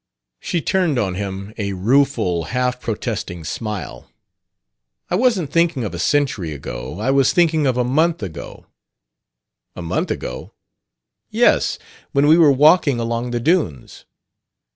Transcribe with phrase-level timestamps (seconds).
[0.39, 4.09] She turned on him a rueful, half protesting smile.
[5.11, 6.99] "I wasn't thinking of a century ago.
[6.99, 8.65] I was thinking of a month ago."
[9.75, 10.53] "A month ago?"
[11.29, 11.77] "Yes;
[12.13, 14.05] when we were walking along the dunes."